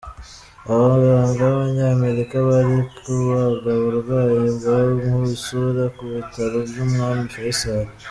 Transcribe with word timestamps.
Abaganga 0.73 1.39
b’Abanyamerika 1.49 2.35
bari 2.47 2.77
kubaga 2.97 3.69
uburwayi 3.81 4.41
bwo 4.55 4.75
mu 5.03 5.17
isura 5.35 5.83
ku 5.95 6.03
bitaro 6.13 6.57
by’Umwami 6.69 7.25
Fayisali 7.35 7.91